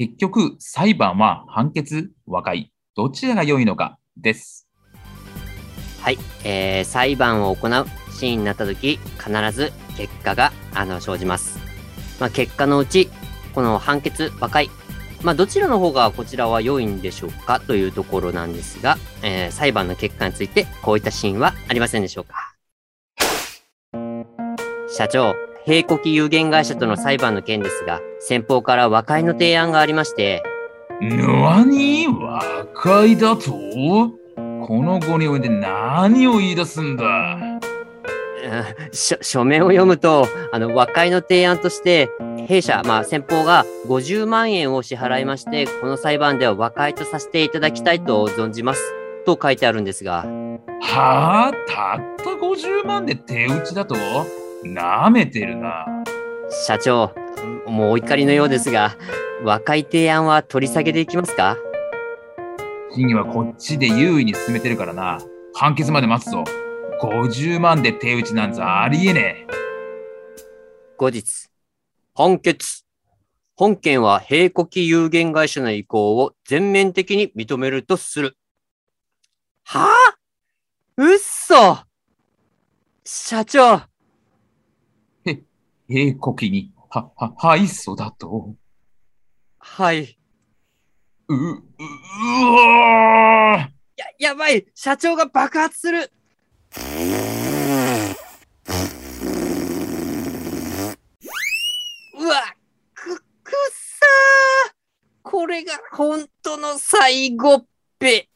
[0.00, 2.72] 結局裁判は判決和解。
[2.94, 4.68] どちらが良いのかです。
[6.00, 11.58] はい、えー、裁判を行うシーンになった時必ず結果があの生じます、
[12.20, 13.10] まあ、結果のうち
[13.52, 14.70] この判決和解。
[15.24, 22.54] まあ、どちらの方がこちらは良いんでしょうかというところなんですが、えー、裁判の結果についてこういったシーンはありませんでしょうか。
[24.88, 25.34] 社長、
[25.66, 30.42] 並古期有限会社との裁判の件ですが、先方から和解の提案がありまして、
[31.00, 32.08] 何？
[32.08, 33.52] 和解だと？
[33.52, 37.38] この後において何を言い出すんだ？
[38.92, 42.08] 書面を読むと、あの、和解の提案として、
[42.46, 48.94] 弊社、まあ、先方が50万円を支払いまして、この裁判では和解とさせていただきたいと存じます。
[49.26, 50.24] と書いてあるんですが、
[50.80, 51.52] はあ？
[51.68, 53.94] たった50万で手打ちだと？
[54.64, 55.86] なめてるな。
[56.66, 57.12] 社長、
[57.68, 58.96] もうお怒りのようですが、
[59.44, 61.56] 和解提案は取り下げでいきますか？
[62.94, 65.18] 審議はこっちで優位に進めてるからな。
[65.54, 66.44] 判決まで待つぞ。
[67.00, 69.46] 50万で手打ちなんざありえねえ。
[70.96, 71.48] 後日、
[72.14, 72.84] 判決。
[73.54, 78.36] 本件は並古期有限会社の意向を全面的に認めるとする。
[79.64, 80.18] はあ？
[80.96, 81.78] うっそ
[83.04, 83.82] 社長
[85.90, 88.54] 英国に、は、は、敗訴だと。
[89.58, 90.18] はい。
[91.28, 91.62] う、う、う
[92.54, 93.78] わー。
[93.96, 94.66] や、やばい。
[94.74, 96.10] 社長が爆発する。
[102.18, 102.36] うわ
[102.94, 104.72] く、くっさー。
[105.22, 107.66] これが本当の最後っ
[107.98, 108.30] ぺ。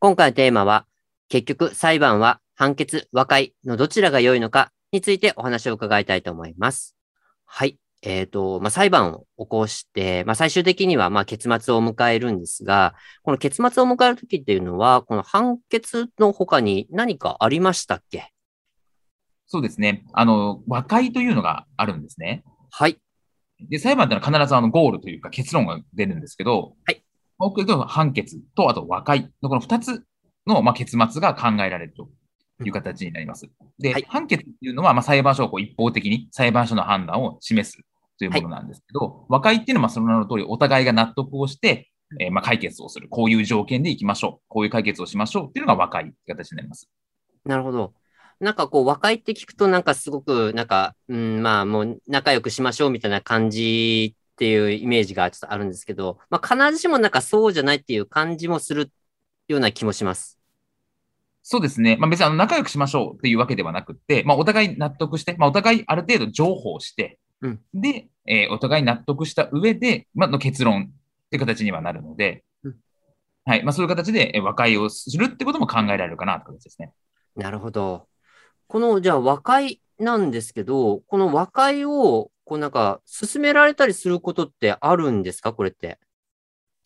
[0.00, 0.86] 今回のテーマは、
[1.30, 6.96] 結局裁判は判決、和解のどちらが良いのかについてお話を伺いたいと思います。
[7.44, 7.78] はい。
[8.02, 18.32] えっ、と、まあ、裁判を起こして、まあ、最終的には、まあ、結末を迎えるんですが、この結末を迎えるときっていうのは、この判決の他に何かありましたっけ？
[19.46, 20.04] そうですね。
[20.12, 22.42] あの、和解というのがあるんですね。
[22.72, 22.98] はい。
[23.70, 27.04] で、裁判ってのは必ずあのゴールというか結論が出るんですけど、はい。
[27.86, 30.02] 判決と、あと和解のこの二つ
[30.44, 32.08] の、まあ、結末が考えられると
[32.64, 33.48] いう形になります。
[33.78, 37.78] で、はい判決っていうのは、まあ、裁判所をこう一方的に裁判所の判断を示す
[38.18, 43.08] というものなんですけど、和解っていうのは、まあその名の通り、お互いが納得をして、えーまあ解決をする。
[43.08, 44.44] こういう条件でいきましょう。
[44.48, 46.88] こういう解決をしましょうっていうのが和解っていう形になります。
[47.44, 47.94] なるほど。
[48.40, 58.90] なんかこう、和解って聞くと、なんかすごく、なんか、うん、まあもう仲良くしましょうみたいな感じっていうイメージがちょっとあるんですけど、まあ必ずしもなんかそうじゃないっていう感じもする
[59.48, 60.37] ような気もします。
[61.50, 61.96] そうですね。
[61.96, 70.84] まあ別にあの仲良くしましょうっていうわけではなくって、まあお互い納得して、まあお互いある程度情報して、うんで、えーお互い納得した上で、まあの結論っ
[71.30, 72.74] ていう形にはなるので、うん
[73.46, 73.62] はい。
[73.62, 76.92] まあそういう形でえー和解をするってことも考えられるかなって形ですね。
[77.34, 78.06] なるほど。
[78.66, 85.54] この、じゃあ和解なんですけど、この和解を、こうなんか、進められたりすることってあるんですか？
[85.54, 85.98] これって。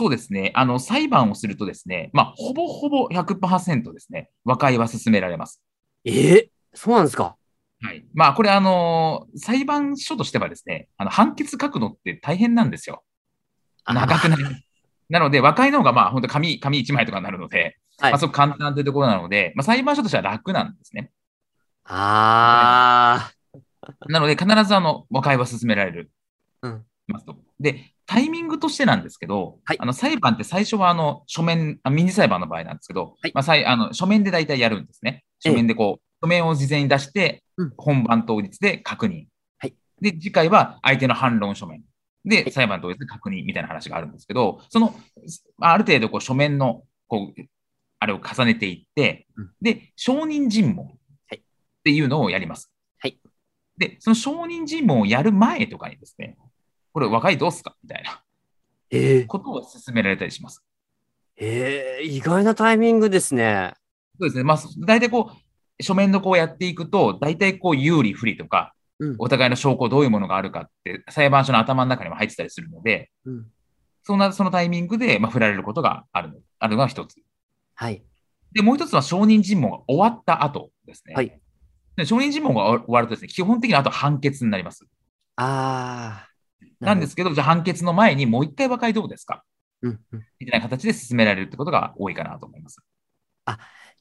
[0.00, 0.50] そうですね。
[0.54, 5.60] あの、裁判をするとですね、まあほぼほぼ100%ですね、和解は進められます。
[6.06, 7.36] ええそうなんですか？
[7.82, 8.06] はい。
[8.14, 13.04] まあこれあのー裁判所としてはですね、あの判決書くのって大変なんですよ。
[13.86, 14.56] 長くなります。
[15.10, 21.10] なので、和解の方が、まあ、本当紙、紙1枚とかになるので、はいまあ、すごく簡単というところなので、まあ、裁判所としては楽なんですね。
[21.84, 23.30] あ
[24.08, 26.10] なので、必ず、あの、和解は進められる。
[26.62, 27.36] うんますと。
[27.58, 35.24] で、タイミングとしてなんですけど、はいあの、裁判って最初は、あの、書面、あ民事裁判の場合なんですけど、はいまあ、さいあの書面で大体やるんですね。
[35.38, 39.26] 書面でこう、書面を事前に出してうん、本番当日で確認。
[39.58, 41.82] はいで、次回は相手の反論書面。
[42.24, 44.94] で、はい裁判当日で確認みたいな話があるんですけど、その、
[45.58, 47.42] まあある程度こう書面の、こう、
[47.98, 50.92] あれを重ねていってうん、で、証人尋問は
[51.32, 51.42] いっ
[51.84, 52.72] ていうのをやります。
[52.98, 53.18] はい
[53.76, 56.36] で、その証人尋問をやる前とかにですね、
[56.92, 57.76] これ和解どうすか？
[57.82, 58.22] みたいな
[58.90, 60.62] ええことを進められたりします。
[61.36, 63.74] ええ意外なタイミングですね。
[64.18, 64.44] そうですね。
[64.44, 65.30] まあ、大体こ
[65.78, 73.46] う、書面のこうやっていくと、大体こう有利不利とか、うんお互いの証拠どういうものがあるかって、裁判所の頭の中にも入ってたりするので、うん
[74.02, 77.16] そんな、そのタイミングで、まあ、振られることがあるのあるのが一つ。
[77.74, 78.02] はい。
[78.52, 81.14] で、もう一つは証人尋問が終わった後ですね。
[81.14, 81.40] はい。
[81.96, 84.84] で証人尋問が終わるとですね、基本的にあと判決になります。
[85.36, 86.29] ああ。
[86.80, 89.44] なんですけど、じゃあ判決の前にもう一回和解どうですか？
[89.82, 90.24] うんうん。
[90.38, 92.78] みたいな形で進められるってことが多いかなと思います。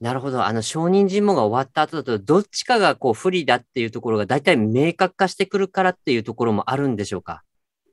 [0.00, 0.44] なるほど。
[0.44, 7.42] あの、証人尋問が終わった後だと、どっちかがこう不利だっていうところが大体明確化してくるからっていうところもあるんでしょうか？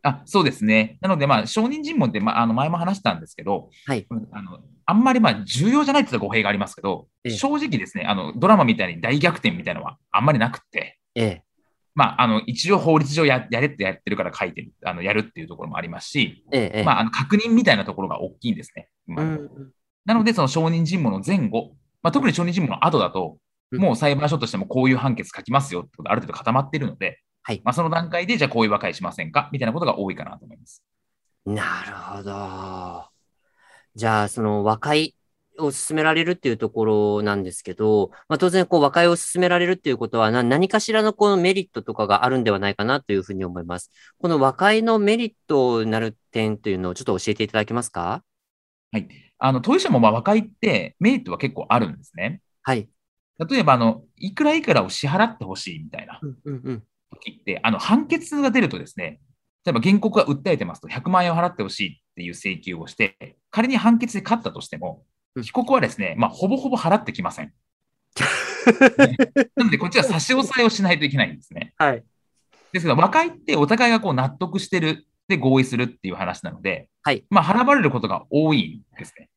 [0.03, 0.99] あそうですね。
[1.01, 4.05] なので、まあ、証人尋問って、まあ、あの前も話したんですけど、はい。
[4.31, 11.43] あのあんまりまあ重要じゃないって言ったら語弊がありますけど、ええ正直ですねあの、ドラマみたいに大逆転みたいなのはあんまりなくて、ええ。
[11.95, 16.71] まあ、あの一応法律上ややれってやってるから書いてる、あのやるっていうところもありますし、ええ。
[16.77, 18.89] ええまあ、あの確認みたいなところが大きいんですね。
[19.07, 19.49] うん。
[20.05, 21.71] なので、その証人尋問の前後、
[22.03, 23.37] まあ、特に証人尋問の後だと、
[23.71, 30.83] うんもう裁判所としてもこういう判決書きますよってことがある程度固まっているので、はいまあ、その段階で、じゃあこういう和解しませんかみたいなことが多いかなと思います。
[31.45, 33.05] なるほど。
[33.95, 35.15] じゃあ、その和解
[35.59, 43.91] を進められるっていうところなんですけど、まあ、当然、こう和解を進められるっていうことは、な何かしらのこのメリットとかがあるんではないかなというふうに思います。
[44.19, 48.23] この和解のメリットになる点というのをちょっと教えていただけますか？
[48.91, 49.07] はい。
[49.39, 52.41] あの、当事者もまあ和解ってメリットは結構あるんですね。
[52.63, 52.89] はい。
[53.49, 56.83] 例えば、あの、いくらいくらを支払ってほしいみたいなうんうんうん。
[57.11, 59.19] 時って、あの、判決が出るとですね、
[59.65, 65.05] 例えば原告が訴えてますと100万円を払ってほしいっていう請求をして、仮に判決で勝ったとしてもう、ん
[65.41, 67.53] 被告はですね、まあ、ほぼほぼ払ってきません。
[69.55, 71.73] なので、こっちは差し押さえをしないといけないんですね。
[71.77, 72.03] はい。
[72.71, 77.25] ですけど、和解ってお互いがこう納得してる、で合意するっていう話なので、はい。
[77.29, 79.29] まあ、払われることが多いんですね。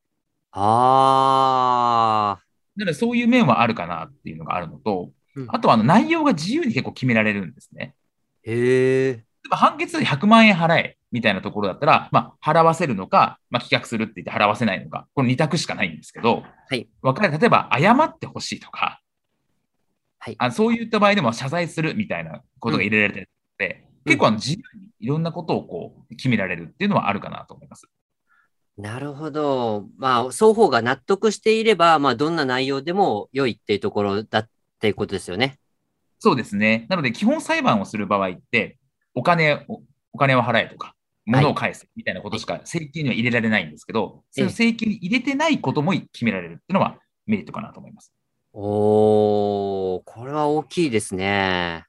[0.53, 2.45] ああ。
[2.77, 7.95] なので、そういう面はあるかなっていうのがあるのと、うんあとはあの内容が自由に結構決められるんですね。
[8.43, 9.13] へえ。
[9.13, 16.89] 例えば判決で100万円払えみたいなところだったら、まあ、払わせるのか、まあ、棄却するって言って払わせないのか、この2択しかないんですけど、はい。
[17.03, 19.01] 和解例えば謝ってほしいとか、
[20.21, 23.29] はいあそういった場合でも謝罪するみたいなことが入れられてる
[23.61, 27.89] ので、うん結構あの自由にいろんなことをこう決められるっていうのはあるかなと思います。
[28.79, 29.87] なるほど。
[29.99, 34.49] まあ、双方が納得していれば、まあ、どんな内容でも良いっていうところだっ
[34.81, 35.59] ていうことですよね。
[36.21, 36.87] そうですね。
[36.89, 38.79] なので、基本裁判をする場合って、
[39.15, 39.83] お金を、
[40.13, 40.95] お金を払えとか、
[41.29, 48.13] 物を返せみたいなことしか請求には入れられないんですけど、その請求に入れてないことも決められるっていうのはメリットかなと思います。
[48.53, 51.85] おー、これは大きいですね。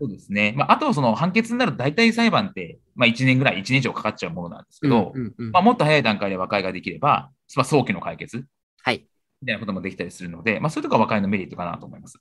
[0.00, 0.54] そうですね。
[0.56, 8.44] まあ、あとはその判決になると大体裁判って、まあ、1年ぐらい、1年以上かかっちゃうものなんですけど、うんうんうんまあ、もっと早い段階で和解ができれば、まあ、早期の解決
[8.82, 9.06] はい。
[9.42, 12.18] みたいなこともできたりするので、まあ、そういうところが和解のメリットかなと思います。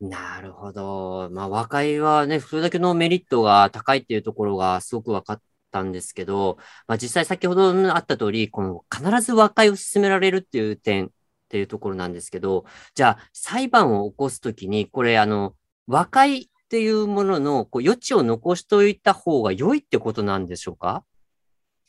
[0.00, 1.28] なるほど。
[1.30, 6.58] まあ、和解はね、それだけのメリットが高いっていうところがすごく分かったんですけど、
[6.88, 11.08] まあ、実際先ほどあった通り、この必ず和解を進められるっていう点っ
[11.48, 12.64] ていうところなんですけど、
[12.94, 15.54] じゃあ、裁判を起こすときに、これ、あの、
[15.86, 21.02] 和解っていうもののこう余地を残しておいた方が良いってことなんでしょうか？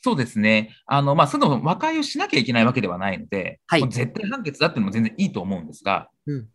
[0.00, 0.74] そうですね。
[0.86, 6.48] あの、まあ、その和解をしなきゃいけないわけではないので、はい絶対判決だっても全然いいと思うんですが、うん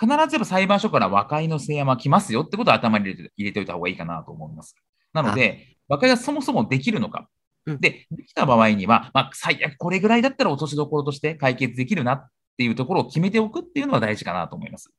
[0.00, 4.74] 必ずやっぱ裁判所から和解の請案は来ますよってことは頭に入れて入れておいた方がいいかなと思います。
[5.12, 7.28] なので、和解がそもそもできるのか。
[7.66, 14.90] うんで、できた場合には、まあ、最悪これぐらいだったら落としどころとして解決できるなっていうところを決めておくっていうのは大事かなと思います。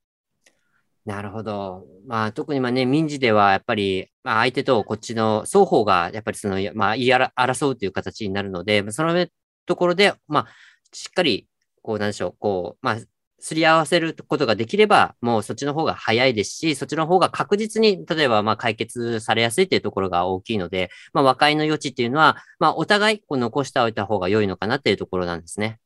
[1.06, 1.86] なるほど。
[2.06, 9.28] まあ、特にまあね、民事ではやっぱり、まあ、相手とこっちの双方がやっぱりその、まあ、言い争うという形になるので、その
[9.66, 10.48] ところで、まあ、
[10.94, 11.48] しっかり、
[11.82, 12.98] こう、なんでしょう、こう、まあ、
[13.40, 25.80] すり合わせることができれば、もうそっちの方が早いですし、そっちの方が確実に、例えば、まあ、解決されやすいというところが大きいので、まあ、和解の余地っていうのは、まあ、お互い、こう、残しておいた方が良いのかなっていうところなんですね。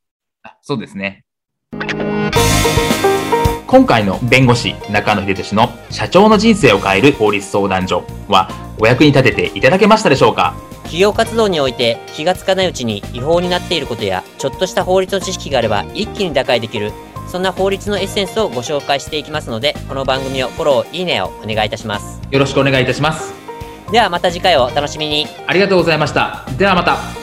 [0.44, 1.24] あそうですね。
[3.66, 8.48] 今回の弁護士中野秀俊の社長の人生を変える法律相談所は
[8.80, 10.54] お役に立てていただけましたでしょうか？
[10.84, 16.92] 企業活動において気がつかないうちに違法になっていることやちょっとした法律の知識があれば一気に打開できる
[17.28, 23.44] そんな法律のエッセンスをご紹介していきますのでこの番組をフォローいいねをお願いいたしますよろしくお願いいたします。
[23.92, 26.46] ではまた次回をお楽しみにありがとうございました。
[26.58, 27.23] ではまた。